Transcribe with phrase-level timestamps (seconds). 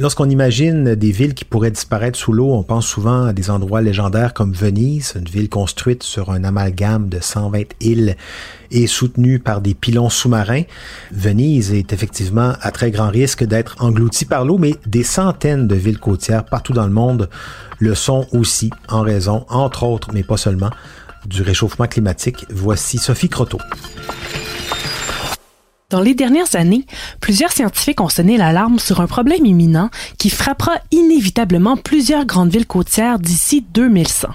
[0.00, 3.82] Lorsqu'on imagine des villes qui pourraient disparaître sous l'eau, on pense souvent à des endroits
[3.82, 8.16] légendaires comme Venise, une ville construite sur un amalgame de 120 îles
[8.70, 10.62] et soutenue par des pilons sous-marins.
[11.12, 15.74] Venise est effectivement à très grand risque d'être engloutie par l'eau, mais des centaines de
[15.74, 17.28] villes côtières partout dans le monde
[17.78, 20.70] le sont aussi en raison, entre autres, mais pas seulement,
[21.26, 22.46] du réchauffement climatique.
[22.48, 23.58] Voici Sophie Croteau.
[25.90, 26.86] Dans les dernières années,
[27.20, 32.66] plusieurs scientifiques ont sonné l'alarme sur un problème imminent qui frappera inévitablement plusieurs grandes villes
[32.66, 34.28] côtières d'ici 2100.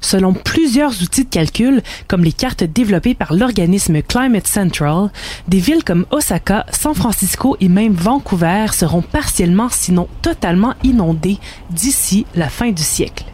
[0.00, 5.10] Selon plusieurs outils de calcul, comme les cartes développées par l'organisme Climate Central,
[5.48, 11.38] des villes comme Osaka, San Francisco et même Vancouver seront partiellement, sinon totalement inondées
[11.70, 13.24] d'ici la fin du siècle.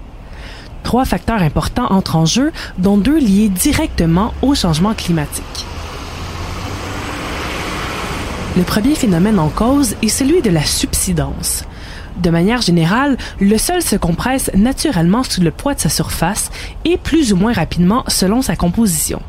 [0.85, 5.67] Trois facteurs importants entrent en jeu, dont deux liés directement au changement climatique.
[8.55, 11.65] Le premier phénomène en cause est celui de la subsidence.
[12.19, 16.51] De manière générale, le sol se compresse naturellement sous le poids de sa surface
[16.85, 19.23] et plus ou moins rapidement selon sa composition.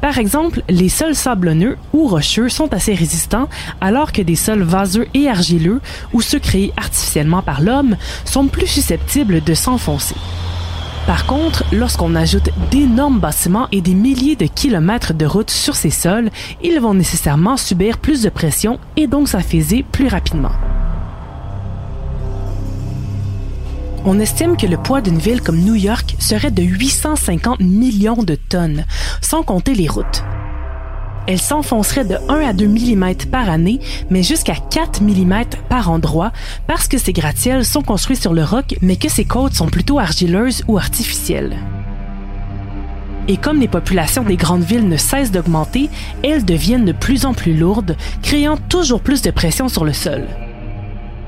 [0.00, 3.48] Par exemple, les sols sablonneux ou rocheux sont assez résistants,
[3.80, 5.80] alors que des sols vaseux et argileux,
[6.12, 10.14] ou ceux créés artificiellement par l'homme, sont plus susceptibles de s'enfoncer.
[11.08, 15.88] Par contre, lorsqu'on ajoute d'énormes bâtiments et des milliers de kilomètres de routes sur ces
[15.88, 16.28] sols,
[16.62, 20.52] ils vont nécessairement subir plus de pression et donc s'affaisser plus rapidement.
[24.04, 28.34] On estime que le poids d'une ville comme New York serait de 850 millions de
[28.34, 28.84] tonnes,
[29.22, 30.22] sans compter les routes
[31.28, 36.32] elle s'enfoncerait de 1 à 2 mm par année, mais jusqu'à 4 mm par endroit,
[36.66, 39.98] parce que ces gratte-ciels sont construits sur le roc, mais que ces côtes sont plutôt
[39.98, 41.58] argileuses ou artificielles.
[43.28, 45.90] Et comme les populations des grandes villes ne cessent d'augmenter,
[46.24, 50.26] elles deviennent de plus en plus lourdes, créant toujours plus de pression sur le sol.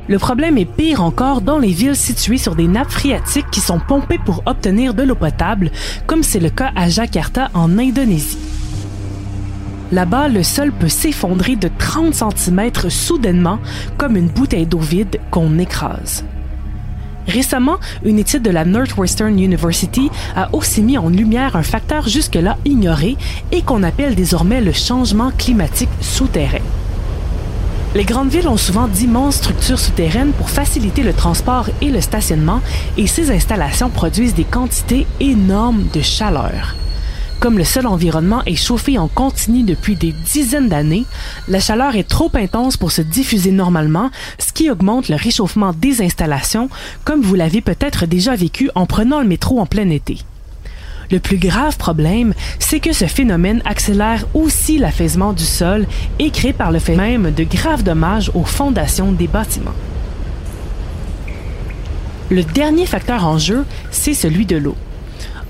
[0.09, 3.78] Le problème est pire encore dans les villes situées sur des nappes phréatiques qui sont
[3.78, 5.71] pompées pour obtenir de l'eau potable,
[6.06, 8.50] comme c'est le cas à Jakarta en Indonésie.
[9.93, 13.59] Là-bas, le sol peut s'effondrer de 30 cm soudainement,
[13.99, 16.25] comme une bouteille d'eau vide qu'on écrase.
[17.27, 22.56] Récemment, une étude de la Northwestern University a aussi mis en lumière un facteur jusque-là
[22.65, 23.17] ignoré
[23.53, 26.62] et qu'on appelle désormais le changement climatique souterrain.
[27.95, 32.61] Les grandes villes ont souvent d'immenses structures souterraines pour faciliter le transport et le stationnement
[32.97, 36.77] et ces installations produisent des quantités énormes de chaleur.
[37.41, 41.06] Comme le seul environnement est chauffé en continu depuis des dizaines d'années,
[41.49, 46.03] la chaleur est trop intense pour se diffuser normalement, ce qui augmente le réchauffement des
[46.03, 46.69] installations,
[47.05, 50.19] comme vous l'avez peut-être déjà vécu en prenant le métro en plein été.
[51.11, 55.87] Le plus grave problème, c'est que ce phénomène accélère aussi l'affaissement du sol
[56.19, 59.75] et crée par le fait même de graves dommages aux fondations des bâtiments.
[62.28, 64.77] Le dernier facteur en jeu, c'est celui de l'eau.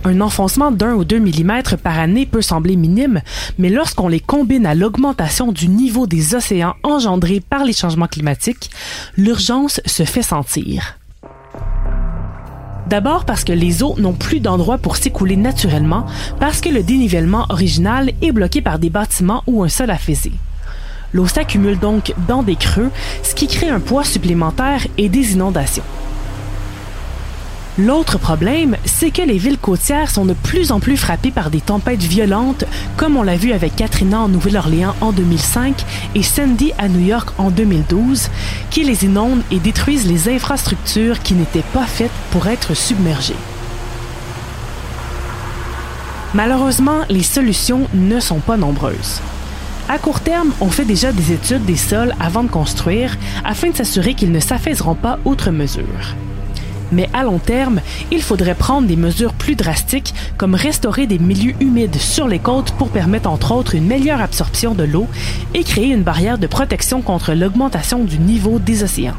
[0.05, 3.21] Un enfoncement d'un ou deux millimètres par année peut sembler minime,
[3.59, 8.71] mais lorsqu'on les combine à l'augmentation du niveau des océans engendrés par les changements climatiques,
[9.17, 10.97] l'urgence se fait sentir.
[12.87, 16.07] D'abord parce que les eaux n'ont plus d'endroit pour s'écouler naturellement,
[16.41, 20.33] parce que le dénivellement original est bloqué par des bâtiments ou un sol affaissé.
[21.13, 22.91] L'eau s'accumule donc dans des creux,
[23.23, 25.85] ce qui crée un poids supplémentaire et des inondations.
[27.79, 31.61] L'autre problème, c'est que les villes côtières sont de plus en plus frappées par des
[31.61, 32.65] tempêtes violentes,
[32.97, 37.31] comme on l'a vu avec Katrina en Nouvelle-Orléans en 2005 et Sandy à New York
[37.39, 38.29] en 2012,
[38.71, 43.37] qui les inondent et détruisent les infrastructures qui n'étaient pas faites pour être submergées.
[46.35, 49.21] Malheureusement, les solutions ne sont pas nombreuses.
[49.89, 53.77] À court terme, on fait déjà des études des sols avant de construire afin de
[53.77, 56.15] s'assurer qu'ils ne s'affaisseront pas outre mesure.
[56.93, 61.55] Mais à long terme, il faudrait prendre des mesures plus drastiques, comme restaurer des milieux
[61.61, 65.07] humides sur les côtes pour permettre entre autres une meilleure absorption de l'eau
[65.55, 69.17] et créer une barrière de protection contre l'augmentation du niveau des océans.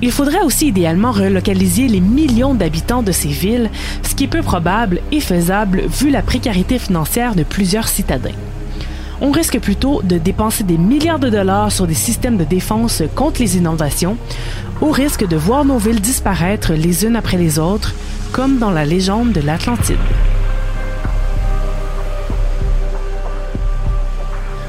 [0.00, 3.68] Il faudrait aussi idéalement relocaliser les millions d'habitants de ces villes,
[4.08, 8.30] ce qui est peu probable et faisable vu la précarité financière de plusieurs citadins
[9.20, 13.40] on risque plutôt de dépenser des milliards de dollars sur des systèmes de défense contre
[13.40, 14.16] les inondations,
[14.80, 17.94] au risque de voir nos villes disparaître les unes après les autres,
[18.32, 19.98] comme dans la légende de l'Atlantide.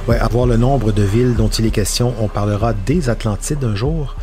[0.08, 3.64] Ouais, à voir le nombre de villes dont il est question, on parlera des Atlantides
[3.64, 4.16] un jour.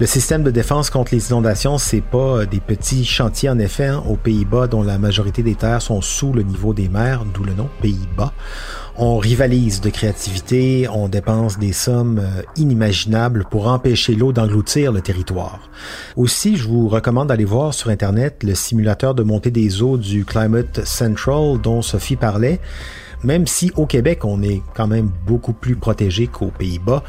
[0.00, 4.02] Le système de défense contre les inondations, c'est pas des petits chantiers en effet hein,
[4.08, 7.52] aux Pays-Bas dont la majorité des terres sont sous le niveau des mers, d'où le
[7.52, 8.32] nom Pays-Bas.
[9.00, 15.00] On rivalise de créativité, on dépense des sommes euh, inimaginables pour empêcher l'eau d'engloutir le
[15.00, 15.70] territoire.
[16.16, 20.24] Aussi, je vous recommande d'aller voir sur Internet le simulateur de montée des eaux du
[20.24, 22.58] Climate Central dont Sophie parlait.
[23.22, 27.04] Même si au Québec, on est quand même beaucoup plus protégé qu'aux Pays-Bas,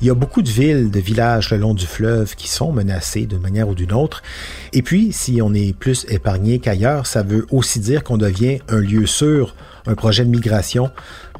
[0.00, 3.26] il y a beaucoup de villes, de villages le long du fleuve qui sont menacés
[3.26, 4.22] d'une manière ou d'une autre.
[4.72, 8.78] Et puis, si on est plus épargné qu'ailleurs, ça veut aussi dire qu'on devient un
[8.78, 9.54] lieu sûr,
[9.86, 10.90] un projet de migration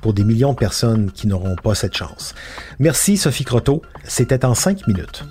[0.01, 2.35] pour des millions de personnes qui n'auront pas cette chance.
[2.79, 5.25] Merci Sophie Croteau, c'était en cinq minutes.